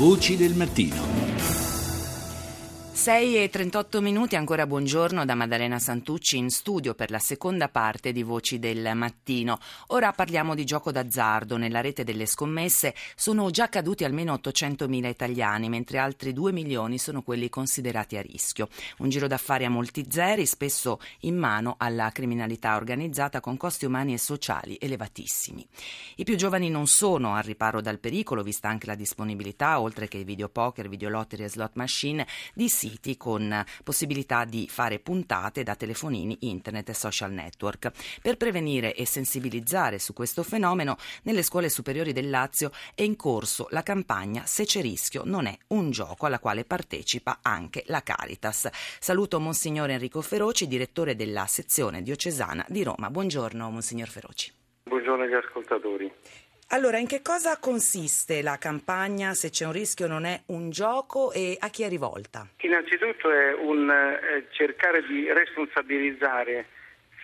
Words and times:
Voci 0.00 0.34
del 0.38 0.54
mattino. 0.54 1.69
6 3.00 3.44
e 3.44 3.48
38 3.48 4.02
minuti, 4.02 4.36
ancora 4.36 4.66
buongiorno 4.66 5.24
da 5.24 5.34
Maddalena 5.34 5.78
Santucci 5.78 6.36
in 6.36 6.50
studio 6.50 6.94
per 6.94 7.10
la 7.10 7.18
seconda 7.18 7.70
parte 7.70 8.12
di 8.12 8.22
Voci 8.22 8.58
del 8.58 8.90
Mattino. 8.92 9.58
Ora 9.86 10.12
parliamo 10.12 10.54
di 10.54 10.66
gioco 10.66 10.92
d'azzardo. 10.92 11.56
Nella 11.56 11.80
rete 11.80 12.04
delle 12.04 12.26
scommesse 12.26 12.94
sono 13.16 13.48
già 13.48 13.70
caduti 13.70 14.04
almeno 14.04 14.34
800.000 14.34 15.06
italiani, 15.06 15.70
mentre 15.70 15.96
altri 15.96 16.34
2 16.34 16.52
milioni 16.52 16.98
sono 16.98 17.22
quelli 17.22 17.48
considerati 17.48 18.18
a 18.18 18.20
rischio. 18.20 18.68
Un 18.98 19.08
giro 19.08 19.26
d'affari 19.26 19.64
a 19.64 19.70
molti 19.70 20.04
zeri, 20.06 20.44
spesso 20.44 21.00
in 21.20 21.38
mano 21.38 21.76
alla 21.78 22.10
criminalità 22.12 22.76
organizzata 22.76 23.40
con 23.40 23.56
costi 23.56 23.86
umani 23.86 24.12
e 24.12 24.18
sociali 24.18 24.76
elevatissimi. 24.78 25.66
I 26.16 26.24
più 26.24 26.36
giovani 26.36 26.68
non 26.68 26.86
sono 26.86 27.34
al 27.34 27.44
riparo 27.44 27.80
dal 27.80 27.98
pericolo, 27.98 28.42
vista 28.42 28.68
anche 28.68 28.84
la 28.84 28.94
disponibilità, 28.94 29.80
oltre 29.80 30.06
che 30.06 30.22
videopoker, 30.22 30.86
videolottery 30.86 31.44
e 31.44 31.48
slot 31.48 31.76
machine, 31.76 32.26
di 32.52 32.68
siti 32.68 32.88
siti 32.90 33.16
con 33.16 33.64
possibilità 33.82 34.44
di 34.44 34.68
fare 34.68 34.98
puntate 34.98 35.62
da 35.62 35.74
telefonini, 35.74 36.36
internet 36.40 36.90
e 36.90 36.94
social 36.94 37.32
network. 37.32 37.90
Per 38.20 38.36
prevenire 38.36 38.94
e 38.94 39.06
sensibilizzare 39.06 39.98
su 39.98 40.12
questo 40.12 40.42
fenomeno, 40.42 40.96
nelle 41.22 41.42
scuole 41.42 41.68
superiori 41.68 42.12
del 42.12 42.30
Lazio 42.30 42.70
è 42.94 43.02
in 43.02 43.16
corso 43.16 43.66
la 43.70 43.82
campagna 43.82 44.44
Se 44.44 44.64
c'è 44.64 44.80
rischio 44.80 45.22
non 45.24 45.46
è 45.46 45.56
un 45.68 45.90
gioco 45.90 46.26
alla 46.26 46.38
quale 46.38 46.64
partecipa 46.64 47.38
anche 47.42 47.84
la 47.86 48.02
Caritas. 48.02 48.68
Saluto 48.98 49.40
Monsignor 49.40 49.90
Enrico 49.90 50.20
Feroci, 50.20 50.66
direttore 50.66 51.16
della 51.16 51.46
sezione 51.46 52.02
diocesana 52.02 52.64
di 52.68 52.82
Roma. 52.82 53.10
Buongiorno 53.10 53.70
Monsignor 53.70 54.08
Feroci. 54.08 54.52
Buongiorno 54.84 55.24
agli 55.24 55.34
ascoltatori. 55.34 56.12
Allora, 56.72 56.98
in 56.98 57.08
che 57.08 57.20
cosa 57.20 57.58
consiste 57.58 58.42
la 58.42 58.56
campagna 58.56 59.34
Se 59.34 59.50
c'è 59.50 59.66
un 59.66 59.72
rischio 59.72 60.06
non 60.06 60.24
è 60.24 60.40
un 60.46 60.70
gioco 60.70 61.32
e 61.32 61.56
a 61.58 61.68
chi 61.68 61.82
è 61.82 61.88
rivolta? 61.88 62.46
Innanzitutto 62.60 63.28
è 63.28 63.52
un 63.54 63.90
eh, 63.90 64.46
cercare 64.50 65.04
di 65.04 65.32
responsabilizzare 65.32 66.66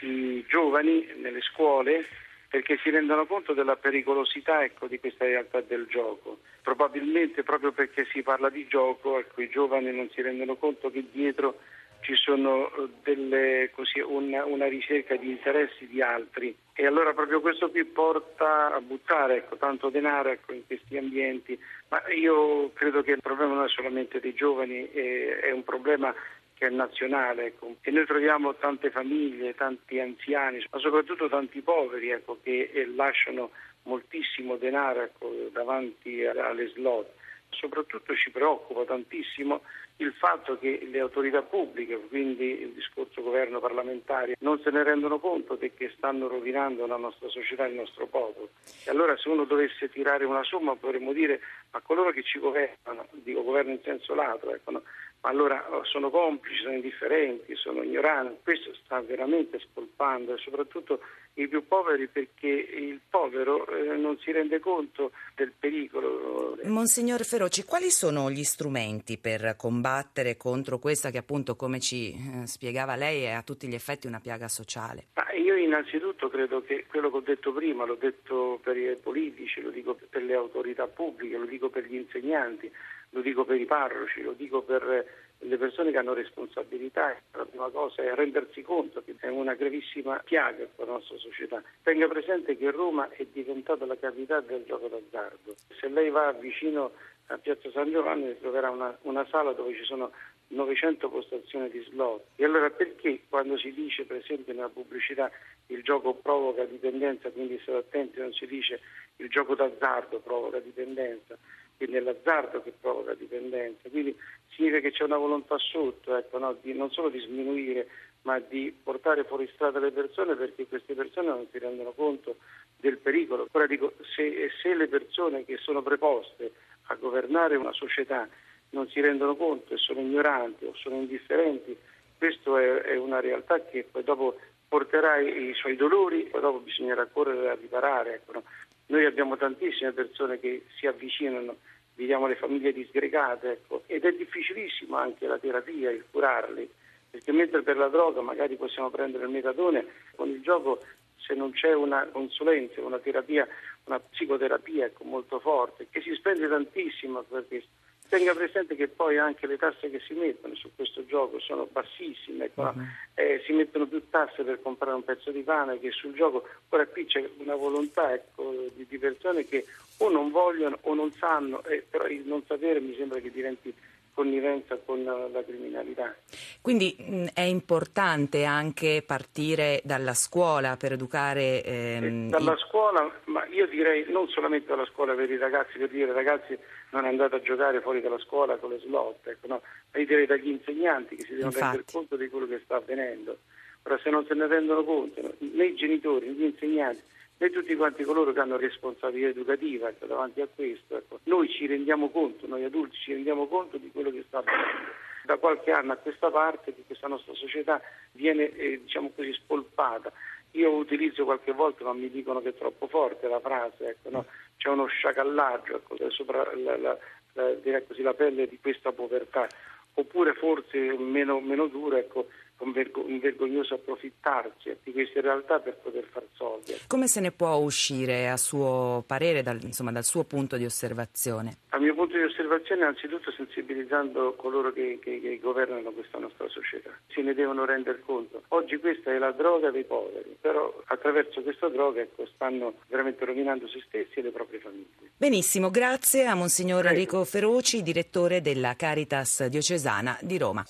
i 0.01 0.45
giovani 0.49 1.07
nelle 1.19 1.41
scuole 1.43 2.07
perché 2.49 2.77
si 2.83 2.91
rendano 2.91 3.27
conto 3.27 3.53
della 3.53 3.77
pericolosità 3.77 4.65
ecco, 4.65 4.89
di 4.89 4.99
questa 4.99 5.25
realtà 5.27 5.61
del 5.61 5.87
gioco. 5.89 6.41
Probabilmente 6.63 7.45
proprio 7.45 7.71
perché 7.71 8.05
si 8.11 8.23
parla 8.23 8.51
di 8.51 8.67
gioco, 8.67 9.19
ecco, 9.21 9.43
i 9.43 9.49
giovani 9.49 9.95
non 9.95 10.11
si 10.13 10.23
rendono 10.23 10.57
conto 10.57 10.91
che 10.91 11.05
dietro 11.13 11.61
ci 12.01 12.17
sono 12.17 12.67
eh, 12.75 12.89
delle, 13.05 13.71
così, 13.73 14.01
una, 14.01 14.45
una, 14.45 14.67
ricerca 14.67 15.15
di 15.17 15.31
interessi 15.31 15.87
di 15.87 16.03
altri 16.03 16.57
e 16.79 16.87
allora 16.87 17.15
proprio 17.15 17.41
questo 17.41 17.71
qui 17.71 17.85
porta 17.87 18.75
a 18.75 18.81
buttare 18.83 19.37
ecco, 19.37 19.57
tanto 19.57 19.89
denaro 19.89 20.29
ecco, 20.29 20.53
in 20.53 20.67
questi 20.67 20.99
ambienti, 20.99 21.59
ma 21.89 22.03
io 22.13 22.71
credo 22.75 23.03
che 23.03 23.13
il 23.13 23.23
problema 23.23 23.55
non 23.55 23.65
è 23.65 23.69
solamente 23.69 24.21
dei 24.21 24.35
giovani, 24.35 24.87
è, 24.91 25.41
è 25.41 25.51
un 25.53 25.65
problema 25.65 26.15
che 26.53 26.67
è 26.67 26.71
nazionale 26.71 27.47
ecco. 27.47 27.77
e 27.81 27.91
noi 27.91 28.05
troviamo 28.05 28.55
tante 28.57 28.91
famiglie, 28.91 29.55
tanti 29.55 29.99
anziani, 29.99 30.63
ma 30.71 30.79
soprattutto 30.79 31.31
tanti 31.31 31.63
poveri 31.63 32.11
ecco, 32.11 32.39
che 32.43 32.71
eh, 32.71 32.87
lasciano 32.95 33.53
moltissimo 33.85 34.57
denaro 34.57 35.01
ecco, 35.01 35.49
davanti 35.53 36.27
alle 36.27 36.69
slot 36.69 37.09
soprattutto 37.51 38.15
ci 38.15 38.31
preoccupa 38.31 38.85
tantissimo 38.85 39.63
il 39.99 40.13
fatto 40.13 40.59
che 40.59 40.87
le 40.91 41.01
autorità 41.01 41.43
pubbliche, 41.43 41.97
quindi 42.09 42.61
il 42.61 42.73
discorso 42.73 42.96
governo 43.27 43.59
parlamentare, 43.59 44.37
non 44.41 44.61
se 44.63 44.71
ne 44.71 44.85
rendono 44.85 45.19
conto 45.19 45.59
che 45.59 45.93
stanno 45.97 46.29
rovinando 46.29 46.87
la 46.87 46.97
nostra 46.97 47.29
società 47.29 47.67
e 47.67 47.71
il 47.71 47.75
nostro 47.75 48.07
popolo. 48.07 48.51
E 48.85 48.91
allora 48.91 49.17
se 49.17 49.29
uno 49.29 49.45
dovesse 49.45 49.91
tirare 49.91 50.25
una 50.25 50.45
somma 50.45 50.77
potremmo 50.77 51.13
dire 51.13 51.41
a 51.73 51.81
coloro 51.81 52.13
che 52.13 52.23
ci 52.23 52.39
governano, 52.39 53.09
dico 53.11 53.43
governo 53.43 53.73
in 53.73 53.81
senso 53.83 54.15
lato, 54.15 54.55
ecco, 54.55 54.71
no? 54.71 54.83
Allora 55.27 55.67
oh, 55.71 55.85
sono 55.85 56.09
complici, 56.11 56.63
sono 56.63 56.75
indifferenti, 56.75 57.55
sono 57.57 57.83
ignoranti. 57.83 58.39
Questo 58.43 58.73
sta 58.85 59.01
veramente 59.01 59.59
spolpando 59.59 60.35
e 60.35 60.39
soprattutto 60.39 61.01
i 61.35 61.49
più 61.49 61.67
poveri 61.67 62.07
perché 62.07 62.47
il 62.49 63.01
povero 63.09 63.67
eh, 63.67 63.97
non 63.97 64.19
si 64.19 64.31
rende 64.31 64.61
conto 64.61 65.11
del 65.35 65.53
pericolo. 65.59 66.57
Monsignor 66.65 67.25
Feroci, 67.25 67.65
quali 67.65 67.91
sono 67.91 68.31
gli 68.31 68.45
strumenti 68.45 69.19
per 69.19 69.55
combattere 69.57 70.37
contro 70.37 70.79
questa 70.79 71.11
che 71.11 71.19
appunto, 71.19 71.57
come 71.57 71.81
ci 71.81 72.13
eh, 72.13 72.47
spiegava 72.47 72.95
lei, 72.95 73.25
è 73.25 73.33
a 73.33 73.43
tutti 73.43 73.67
gli 73.67 73.75
effetti 73.75 74.07
una 74.07 74.21
piaga 74.21 74.49
sociale? 74.49 75.07
Ma 75.15 75.33
io 75.33 75.57
innanzitutto 75.57 76.29
credo 76.29 76.63
che 76.63 76.87
quello 76.89 77.11
che 77.11 77.17
ho 77.17 77.21
detto 77.21 77.53
prima, 77.53 77.85
l'ho 77.85 77.97
detto 77.97 78.61
per 78.63 78.77
i 78.77 78.97
politici, 78.97 79.61
lo 79.61 79.71
dico 79.71 79.99
per 80.09 80.23
le 80.23 80.35
autorità 80.35 80.87
pubbliche, 80.87 81.37
lo 81.37 81.47
dico 81.47 81.69
per 81.69 81.85
gli 81.85 81.97
insegnanti, 81.97 82.71
lo 83.17 83.23
dico 83.23 83.45
per 83.47 83.59
i 83.59 83.65
parroci, 83.65 84.21
lo 84.21 84.33
dico 84.33 84.61
per 84.61 85.07
le 85.39 85.57
persone 85.57 85.91
che 85.91 85.97
hanno 85.97 86.13
responsabilità, 86.13 87.17
la 87.33 87.47
prima 87.47 87.71
cosa 87.71 88.03
è 88.03 88.15
rendersi 88.15 88.61
conto 88.61 89.03
che 89.03 89.15
è 89.19 89.29
una 89.29 89.55
gravissima 89.55 90.21
piaga 90.23 90.67
per 90.75 90.87
la 90.87 90.93
nostra 90.93 91.17
società. 91.17 91.63
Tenga 91.83 92.09
presente 92.09 92.59
che 92.59 92.71
Roma 92.71 93.09
è 93.11 93.25
diventata 93.33 93.87
la 93.87 93.97
capitale 93.97 94.45
del 94.47 94.65
gioco 94.67 94.89
d'azzardo. 94.89 95.55
Se 95.81 95.89
lei 95.89 96.11
va 96.11 96.33
vicino 96.33 96.93
a 97.29 97.39
Piazza 97.39 97.71
San 97.71 97.91
Giovanni 97.91 98.39
troverà 98.39 98.71
una, 98.71 98.97
una 99.03 99.27
sala 99.29 99.53
dove 99.53 99.75
ci 99.75 99.85
sono 99.85 100.13
900 100.49 101.09
postazioni 101.09 101.71
di 101.71 101.83
slot. 101.89 102.23
E 102.37 102.45
allora 102.45 102.69
perché 102.71 103.23
quando 103.29 103.57
si 103.57 103.73
dice 103.73 104.05
per 104.05 104.19
esempio 104.19 104.53
nella 104.53 104.69
pubblicità 104.69 105.31
il 105.69 105.83
gioco 105.83 106.15
provoca 106.15 106.65
dipendenza, 106.65 107.31
quindi 107.31 107.59
state 107.63 107.79
attenti, 107.79 108.21
non 108.21 108.33
si 108.33 108.47
dice 108.47 108.81
il 109.17 109.29
gioco 109.29 109.55
d'azzardo 109.55 110.21
provoca 110.21 110.59
dipendenza, 110.61 111.37
quindi 111.77 111.97
è 111.97 112.01
l'azzardo 112.01 112.63
che 112.63 112.73
provoca 112.81 113.15
dipendenza, 113.15 113.89
quindi 113.89 114.17
significa 114.49 114.81
che 114.81 114.93
c'è 114.93 115.05
una 115.05 115.19
volontà 115.19 115.57
sotto, 115.59 116.17
ecco, 116.17 116.39
no? 116.39 116.57
di, 116.61 116.73
non 116.73 116.91
solo 116.91 117.09
di 117.09 117.21
sminuire, 117.21 117.89
ma 118.23 118.41
di 118.41 118.77
portare 118.83 119.25
fuori 119.25 119.49
strada 119.55 119.79
le 119.79 119.93
persone 119.93 120.35
perché 120.35 120.67
queste 120.67 120.95
persone 120.95 121.29
non 121.29 121.47
si 121.51 121.59
rendono 121.59 121.93
conto 121.93 122.37
del 122.77 122.99
pericolo. 122.99 123.47
Ora 123.53 123.67
dico, 123.67 123.95
se, 124.15 124.51
se 124.61 124.75
le 124.75 124.89
persone 124.89 125.45
che 125.45 125.57
sono 125.59 125.83
preposte 125.83 126.53
a 126.89 126.95
governare 126.97 127.57
una 127.57 127.73
società 127.73 128.29
non 128.71 128.89
si 128.89 129.01
rendono 129.01 129.37
conto 129.37 129.75
e 129.75 129.77
sono 129.77 130.01
ignoranti 130.01 130.65
o 130.65 130.75
sono 130.75 130.97
indifferenti, 130.97 131.77
questa 132.19 132.61
è, 132.61 132.75
è, 132.83 132.97
una 132.97 133.21
realtà 133.21 133.61
che 133.61 133.87
poi 133.91 134.03
dopo 134.03 134.39
porterà 134.67 135.19
i, 135.19 135.51
i 135.51 135.55
suoi 135.55 135.77
dolori, 135.77 136.25
poi 136.25 136.41
dopo 136.41 136.59
bisognerà 136.59 137.07
correre 137.07 137.51
a 137.51 137.55
riparare. 137.55 138.15
Ecco, 138.15 138.33
no? 138.33 138.43
Noi 138.87 139.05
abbiamo 139.05 139.37
tantissime 139.37 139.93
persone 139.93 140.39
che 140.39 140.65
si 140.79 140.87
avvicinano, 140.87 141.57
vediamo 141.95 142.27
le 142.27 142.37
famiglie 142.37 142.73
disgregate 142.73 143.51
ecco, 143.51 143.83
ed 143.87 144.05
è 144.05 144.13
difficilissimo 144.13 144.97
anche 144.97 145.27
la 145.27 145.39
terapia, 145.39 145.91
il 145.91 146.05
curarli, 146.11 146.71
perché 147.11 147.33
mentre 147.33 147.63
per 147.63 147.77
la 147.77 147.89
droga 147.89 148.21
magari 148.21 148.57
possiamo 148.57 148.91
prendere 148.91 149.25
il 149.25 149.31
metadone, 149.31 149.87
con 150.15 150.29
il 150.29 150.41
gioco 150.41 150.81
se 151.17 151.35
non 151.35 151.51
c'è 151.51 151.75
una 151.75 152.07
consulenza, 152.07 152.81
una 152.81 152.99
terapia, 152.99 153.47
una 153.85 153.99
psicoterapia 153.99 154.87
ecco, 154.87 155.05
molto 155.05 155.41
forte, 155.41 155.89
che 155.91 156.01
si 156.01 156.15
spende 156.15 156.49
tantissimo 156.49 157.23
per 157.23 157.47
questo 157.49 157.71
Tenga 158.09 158.35
presente 158.35 158.77
che 158.77 158.89
poi 158.89 159.19
anche 159.19 159.47
le 159.47 159.57
tasse 159.57 159.91
che 159.91 160.01
si 160.01 160.15
mettono 160.15 160.55
su 160.55 160.71
questo 160.75 161.05
gioco 161.07 161.41
sono 161.41 161.69
bassissime, 161.71 162.47
ecco, 162.47 162.63
uh-huh. 162.63 162.83
eh, 163.15 163.43
si 163.45 163.53
mettono 163.53 163.87
più 163.87 164.09
tasse 164.09 164.45
per 164.45 164.63
comprare 164.63 164.95
un 164.95 165.05
pezzo 165.05 165.31
di 165.31 165.43
pane 165.43 165.81
che 165.81 165.91
sul 165.91 166.15
gioco. 166.15 166.47
Ora 166.69 166.87
qui 166.87 167.07
c'è 167.07 167.29
una 167.39 167.57
volontà 167.57 168.13
ecco, 168.15 168.69
di, 168.75 168.87
di, 168.89 168.99
persone 168.99 169.45
che 169.45 169.67
o 169.99 170.09
non 170.09 170.31
vogliono 170.31 170.79
o 170.83 170.95
non 170.95 171.11
sanno, 171.13 171.65
eh, 171.65 171.85
però 171.89 172.07
il 172.07 172.23
non 172.27 172.45
sapere 172.47 172.81
mi 172.81 172.95
sembra 172.97 173.19
che 173.19 173.31
diventi 173.31 173.75
connivenza 174.17 174.79
con 174.79 175.05
la 175.05 175.45
criminalità. 175.45 176.17
Quindi 176.63 176.97
mh, 176.99 177.27
è 177.35 177.43
importante 177.43 178.45
anche 178.45 179.05
partire 179.07 179.83
dalla 179.85 180.15
scuola 180.15 180.79
per 180.79 180.93
educare... 180.93 181.63
Ehm, 181.63 182.27
eh, 182.27 182.31
dalla 182.31 182.55
i... 182.55 182.59
scuola, 182.59 183.13
ma 183.25 183.45
io 183.49 183.67
direi 183.67 184.07
non 184.09 184.27
solamente 184.29 184.69
dalla 184.69 184.87
scuola 184.87 185.13
per 185.13 185.31
i 185.31 185.37
ragazzi, 185.37 185.77
per 185.77 185.91
dire 185.91 186.15
ragazzi 186.15 186.59
non 186.93 187.05
andate 187.05 187.37
a 187.37 187.43
giocare 187.43 187.83
fuori 187.83 188.01
dalla 188.01 188.19
scuola 188.19 188.57
con 188.57 188.71
le 188.71 188.79
slot, 188.79 189.27
ecco, 189.27 189.49
no? 189.49 189.61
ma 189.93 190.01
io 190.01 190.07
direi 190.07 190.25
dagli 190.25 190.49
insegnanti 190.49 191.17
che 191.17 191.25
si 191.25 191.35
devono 191.35 191.49
Infatti. 191.49 191.77
rendere 191.77 191.93
conto 191.93 192.17
di 192.17 192.29
quello 192.31 192.47
che 192.47 192.61
sta 192.65 192.77
avvenendo. 192.77 193.37
Ora 193.83 193.99
se 194.03 194.09
non 194.09 194.25
se 194.25 194.33
ne 194.33 194.47
rendono 194.47 194.83
conto, 194.83 195.21
né 195.41 195.67
i 195.67 195.75
genitori, 195.75 196.29
né 196.29 196.33
gli 196.33 196.43
insegnanti, 196.45 197.03
e 197.39 197.51
tutti 197.51 197.75
quanti 197.77 198.03
coloro 198.05 198.33
che 198.33 198.41
hanno 198.41 198.57
responsabilità 198.57 199.29
educativa 199.29 199.89
ecco, 199.89 200.07
davanti 200.07 200.41
a 200.41 200.49
questo. 200.53 200.97
Ecco. 200.97 201.21
Noi 201.25 201.49
ci 201.51 201.67
rendiamo 201.67 202.09
conto, 202.11 202.47
noi 202.47 202.65
adulti 202.65 202.97
ci 202.97 203.13
rendiamo 203.13 203.47
conto 203.47 203.77
di 203.77 203.91
quello 203.91 204.11
che 204.11 204.25
sta 204.27 204.39
avvenendo. 204.39 205.05
Da 205.27 205.37
qualche 205.39 205.73
anno 205.73 205.93
a 205.93 205.97
questa 205.97 206.31
parte 206.31 206.73
che 206.73 206.85
questa 206.87 207.09
nostra 207.09 207.35
società 207.35 207.81
viene 208.13 208.49
eh, 208.57 208.81
diciamo 208.83 209.11
così, 209.15 209.33
spolpata. 209.33 210.13
Io 210.53 210.71
utilizzo 210.71 211.25
qualche 211.25 211.53
volta, 211.53 211.85
ma 211.85 211.93
mi 211.93 212.09
dicono 212.09 212.41
che 212.41 212.51
è 212.51 212.55
troppo 212.55 212.87
forte 212.87 213.29
la 213.29 213.41
frase, 213.41 213.89
ecco, 213.89 214.11
no? 214.11 214.27
c'è 214.57 214.69
uno 214.69 214.87
sciacallaggio 214.87 215.77
ecco, 215.77 216.11
sopra 216.11 216.49
la, 216.55 216.77
la, 216.77 216.99
la, 217.35 217.83
così, 217.87 218.03
la, 218.03 218.15
pelle 218.15 218.47
di 218.47 218.59
questa 218.61 218.93
povertà. 218.93 219.47
Oppure 219.95 220.35
forse 220.35 220.79
meno, 220.97 221.41
meno 221.41 221.67
duro, 221.67 221.97
ecco, 221.97 222.29
un, 222.59 223.21
vergognoso 223.21 223.75
approfittarsi 223.75 224.77
di 224.83 224.93
queste 224.93 225.21
realtà 225.21 225.59
per 225.59 225.77
poter 225.77 226.05
far 226.05 226.25
soldi. 226.35 226.75
Come 226.87 227.07
se 227.07 227.21
ne 227.21 227.33
può 227.33 227.55
uscire 227.57 228.29
a 228.29 228.37
suo 228.37 229.05
parere, 229.07 229.43
dal, 229.43 229.63
insomma, 229.63 229.93
dal 229.93 230.05
suo 230.05 230.25
punto 230.25 230.57
di 230.57 230.65
osservazione? 230.65 231.59
Dal 231.71 231.81
mio 231.81 231.95
punto 231.95 232.17
di 232.17 232.23
osservazione 232.23 232.83
innanzitutto 232.83 233.31
sensibilizzando 233.33 234.35
coloro 234.35 234.73
che, 234.73 234.99
che, 235.03 235.21
che 235.21 235.39
governano 235.41 235.91
questa 235.91 236.19
nostra 236.19 236.49
società. 236.49 236.91
Se 237.09 237.21
ne 237.23 237.35
devono 237.35 237.65
rendere 237.65 238.01
conto. 238.01 238.43
Oggi 238.49 238.77
questa 238.79 239.13
è 239.13 239.19
la 239.19 239.33
droga 239.33 239.71
dei 239.71 239.85
poveri, 239.85 240.37
però 240.41 240.83
attraverso 240.87 241.43
questa 241.43 241.69
droga 241.69 242.01
ecco, 242.01 242.27
stanno 242.35 242.75
veramente 242.89 243.25
rovinando 243.25 243.69
se 243.69 243.83
stessi 243.87 244.21
e 244.21 244.23
le 244.23 244.31
proprie 244.31 244.61
famiglie. 244.61 245.11
Benissimo, 245.17 245.71
grazie 245.71 246.27
a 246.27 246.35
Monsignor 246.35 246.83
Prego. 246.83 246.95
Enrico 246.95 247.25
Feroci, 247.25 247.83
direttore 247.83 248.41
della 248.41 248.75
Caritas 248.77 249.47
diocesana 249.47 250.19
di 250.21 250.39
Roma. 250.39 250.65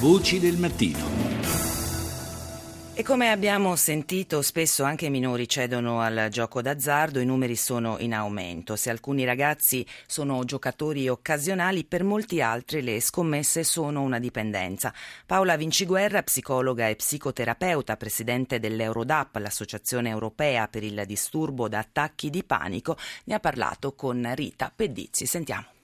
Voci 0.00 0.40
del 0.40 0.56
mattino. 0.56 1.04
E 2.94 3.02
come 3.02 3.30
abbiamo 3.30 3.76
sentito, 3.76 4.40
spesso 4.40 4.82
anche 4.82 5.04
i 5.04 5.10
minori 5.10 5.46
cedono 5.46 6.00
al 6.00 6.28
gioco 6.30 6.62
d'azzardo, 6.62 7.20
i 7.20 7.26
numeri 7.26 7.54
sono 7.54 7.98
in 7.98 8.14
aumento. 8.14 8.76
Se 8.76 8.88
alcuni 8.88 9.26
ragazzi 9.26 9.84
sono 10.06 10.42
giocatori 10.44 11.06
occasionali, 11.06 11.84
per 11.84 12.02
molti 12.02 12.40
altri 12.40 12.80
le 12.80 12.98
scommesse 13.02 13.62
sono 13.62 14.00
una 14.00 14.18
dipendenza. 14.18 14.90
Paola 15.26 15.56
Vinciguerra, 15.56 16.22
psicologa 16.22 16.88
e 16.88 16.96
psicoterapeuta, 16.96 17.98
presidente 17.98 18.58
dell'Eurodap, 18.58 19.36
l'associazione 19.36 20.08
europea 20.08 20.66
per 20.66 20.82
il 20.82 21.02
disturbo 21.06 21.68
da 21.68 21.80
attacchi 21.80 22.30
di 22.30 22.42
panico, 22.42 22.96
ne 23.24 23.34
ha 23.34 23.40
parlato 23.40 23.92
con 23.92 24.32
Rita 24.34 24.72
Pedizzi. 24.74 25.26
Sentiamo. 25.26 25.79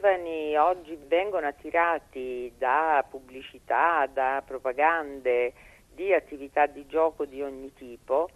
Giovani 0.00 0.56
oggi 0.56 0.98
vengono 1.08 1.46
attirati 1.46 2.50
da 2.56 3.04
pubblicità, 3.06 4.08
da 4.10 4.42
propagande, 4.46 5.52
di 5.92 6.14
attività 6.14 6.64
di 6.64 6.86
gioco 6.86 7.26
di 7.26 7.42
ogni 7.42 7.70
tipo 7.74 8.30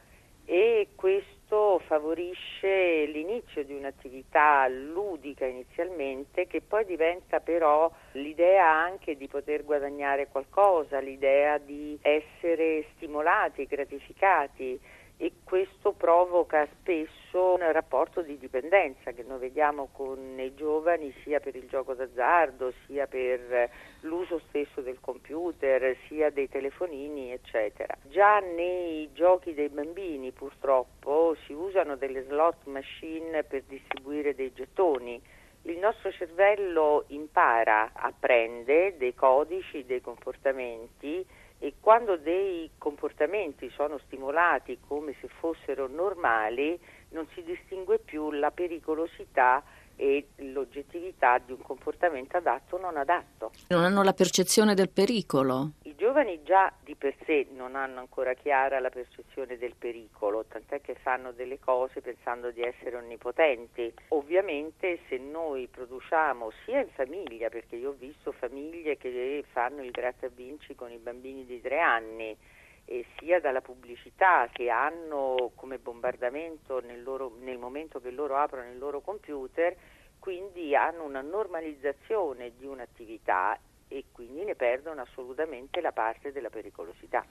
e 0.45 0.89
questo 0.95 1.79
favorisce 1.87 3.07
l'inizio 3.07 3.65
di 3.65 3.73
un'attività 3.73 4.69
ludica 4.69 5.47
inizialmente 5.47 6.47
che 6.47 6.61
poi 6.61 6.85
diventa 6.85 7.41
però 7.41 7.91
l'idea 8.13 8.71
anche 8.71 9.17
di 9.17 9.27
poter 9.27 9.65
guadagnare 9.65 10.29
qualcosa, 10.29 10.99
l'idea 10.99 11.57
di 11.57 11.99
essere 12.03 12.85
stimolati, 12.95 13.65
gratificati 13.65 14.79
e 15.25 15.33
questo 15.43 15.93
provoca 15.93 16.69
spesso 16.81 17.55
un 17.55 17.73
rapporto 17.73 18.21
di 18.21 18.37
dipendenza 18.37 19.13
che 19.13 19.23
noi 19.23 19.39
vediamo 19.39 19.89
con 19.91 20.39
i 20.39 20.55
giovani 20.55 21.15
sia 21.23 21.41
per 21.41 21.57
il 21.57 21.67
gioco 21.67 21.95
d'azzardo, 21.95 22.75
sia 22.85 23.07
per 23.07 23.71
l'uso 24.01 24.39
stesso 24.49 24.83
del 24.83 25.01
computer, 25.01 25.97
sia 26.09 26.29
dei 26.29 26.51
telefonini, 26.51 27.33
eccetera. 27.33 27.97
Già 28.03 28.39
nei 28.41 29.09
giochi 29.15 29.55
dei 29.55 29.71
bambini 29.71 30.31
purtroppo 30.31 31.35
si 31.47 31.55
usano 31.55 31.97
delle 31.97 32.25
slot 32.25 32.67
machine 32.67 33.45
per 33.45 33.63
distribuire 33.63 34.35
dei 34.35 34.53
gettoni. 34.53 35.23
Il 35.67 35.79
nostro 35.79 36.13
cervello 36.13 37.05
impara, 37.09 37.93
apprende 37.95 38.99
dei 38.99 39.15
codici, 39.15 39.87
dei 39.87 40.03
comportamenti 40.03 41.25
e 41.59 41.75
quando 41.81 42.19
dei 42.19 42.71
comportamenti 42.77 43.71
sono 43.71 43.97
stimolati 44.05 44.79
come 44.87 45.15
se 45.23 45.29
fossero 45.29 45.87
normali 45.87 46.79
non 47.13 47.27
si 47.33 47.43
distingue 47.43 47.99
più 47.99 48.31
la 48.33 48.51
pericolosità 48.51 49.65
e 49.97 50.29
l'oggettività 50.37 51.39
di 51.39 51.53
un 51.53 51.63
comportamento 51.63 52.37
adatto 52.37 52.77
o 52.77 52.81
non 52.81 52.97
adatto. 52.97 53.53
Non 53.69 53.85
hanno 53.85 54.03
la 54.03 54.13
percezione 54.13 54.75
del 54.75 54.91
pericolo. 54.91 55.73
I 55.83 55.95
giovani 55.97 56.43
già 56.43 56.73
di 56.83 56.95
per 56.95 57.15
sé 57.25 57.47
non 57.53 57.77
hanno 57.77 58.01
ancora 58.01 58.35
chiara 58.35 58.81
la 58.81 58.91
percezione 58.91 59.57
del 59.57 59.75
pericolo, 59.77 60.45
tant'è 60.47 60.81
che 60.81 60.95
fanno 60.95 61.33
delle 61.33 61.59
cose 61.59 62.01
pensando 62.01 62.51
di 62.51 62.63
essere 62.63 62.97
onnipotenti. 62.97 63.93
Ovviamente 64.09 65.01
se 65.09 65.19
noi 65.19 65.69
produciamo 65.69 66.51
sia 66.65 66.81
in 66.81 66.89
famiglia, 66.89 67.49
perché 67.49 67.77
io 67.77 67.91
ho 67.91 67.97
visto 67.99 68.33
famiglie 68.33 68.97
che 68.97 69.45
fanno 69.53 69.83
il 69.83 69.91
gratta 69.91 70.29
vinci 70.29 70.75
con 70.75 70.91
i 70.91 70.99
bambini 70.99 71.45
di 71.47 71.61
tre 71.61 71.81
anni, 71.81 72.37
e 72.85 73.07
sia 73.19 73.41
dalla 73.41 73.61
pubblicità 73.61 74.49
che 74.53 74.69
hanno 74.69 75.53
come 75.55 75.79
bombardamento 75.79 76.81
nel, 76.81 77.03
loro, 77.03 77.35
nel 77.41 77.59
momento 77.59 78.01
che 78.01 78.11
loro 78.11 78.37
aprono 78.37 78.71
il 78.71 78.79
loro 78.79 79.01
computer, 79.01 79.75
quindi 80.19 80.75
hanno 80.75 81.05
una 81.05 81.23
normalizzazione 81.23 82.53
di 82.57 82.67
un'attività 82.67 83.59
e 83.89 84.07
quindi 84.13 84.45
ne 84.45 84.55
perdono 84.55 85.03
assolutamente 85.03 85.81
la 85.81 85.93
parte 85.93 86.33
della 86.33 86.51
pericolosità. 86.51 87.25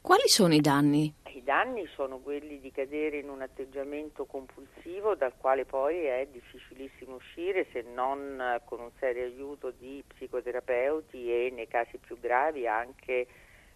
Quali 0.00 0.28
sono 0.28 0.54
i 0.54 0.60
danni? 0.60 1.12
I 1.32 1.42
danni 1.42 1.86
sono 1.88 2.18
quelli 2.18 2.60
di 2.60 2.70
cadere 2.70 3.18
in 3.18 3.28
un 3.28 3.42
atteggiamento 3.42 4.24
compulsivo 4.24 5.14
dal 5.14 5.34
quale 5.36 5.64
poi 5.64 6.04
è 6.04 6.26
difficilissimo 6.30 7.16
uscire 7.16 7.66
se 7.72 7.82
non 7.82 8.60
con 8.64 8.80
un 8.80 8.90
serio 8.98 9.24
aiuto 9.24 9.72
di 9.72 10.02
psicoterapeuti 10.06 11.30
e 11.30 11.50
nei 11.50 11.66
casi 11.66 11.98
più 11.98 12.18
gravi 12.18 12.66
anche 12.66 13.26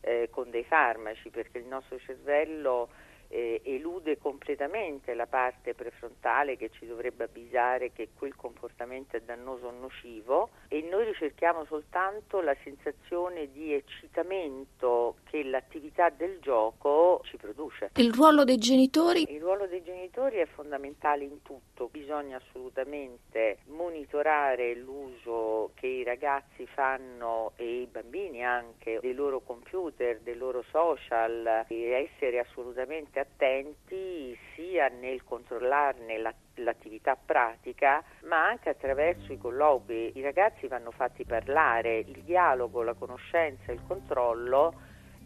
eh, 0.00 0.28
con 0.30 0.50
dei 0.50 0.64
farmaci 0.64 1.30
perché 1.30 1.58
il 1.58 1.66
nostro 1.66 1.98
cervello 1.98 2.88
eh, 3.30 3.60
elude 3.64 4.18
completamente 4.18 5.14
la 5.14 5.26
parte 5.26 5.74
prefrontale 5.74 6.56
che 6.56 6.70
ci 6.70 6.86
dovrebbe 6.86 7.24
avvisare 7.24 7.92
che 7.92 8.08
quel 8.16 8.34
comportamento 8.34 9.16
è 9.16 9.20
dannoso 9.20 9.68
o 9.68 9.70
nocivo 9.70 10.50
e 10.68 10.82
noi 10.82 11.04
ricerchiamo 11.04 11.64
soltanto 11.64 12.40
la 12.40 12.56
sensazione 12.64 13.50
di 13.52 13.72
eccitamento 13.72 15.16
che 15.30 15.44
l'attività 15.44 16.10
del 16.10 16.38
gioco 16.40 17.20
ci 17.24 17.36
produce. 17.36 17.90
Il 17.94 18.12
ruolo 18.12 18.42
dei 18.42 18.58
genitori? 18.58 19.24
Il 19.30 19.40
ruolo 19.40 19.66
dei 19.66 19.82
genitori 19.82 20.38
è 20.38 20.46
fondamentale 20.46 21.24
in 21.24 21.42
tutto, 21.42 21.88
bisogna 21.88 22.36
assolutamente 22.36 23.58
monitorare 23.66 24.74
l'uso 24.74 25.70
che 25.74 25.86
i 25.86 26.02
ragazzi 26.02 26.66
fanno 26.66 27.52
e 27.56 27.82
i 27.82 27.86
bambini 27.86 28.44
anche 28.44 28.98
dei 29.00 29.14
loro 29.14 29.40
computer, 29.40 30.18
dei 30.20 30.36
loro 30.36 30.64
social 30.70 31.66
e 31.68 32.10
essere 32.12 32.40
assolutamente 32.40 33.19
attenti 33.20 34.36
sia 34.54 34.88
nel 34.88 35.22
controllarne 35.24 36.18
la, 36.18 36.34
l'attività 36.56 37.16
pratica, 37.16 38.02
ma 38.24 38.46
anche 38.46 38.68
attraverso 38.68 39.32
i 39.32 39.38
colloqui. 39.38 40.12
I 40.16 40.22
ragazzi 40.22 40.66
vanno 40.66 40.90
fatti 40.90 41.24
parlare, 41.24 41.98
il 41.98 42.22
dialogo, 42.22 42.82
la 42.82 42.94
conoscenza, 42.94 43.72
il 43.72 43.82
controllo 43.86 44.74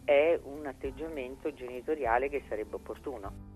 è 0.05 0.39
un 0.43 0.67
atteggiamento 0.67 1.53
genitoriale 1.55 2.29
che 2.29 2.45
sarebbe 2.49 2.77
opportuno. 2.77 3.53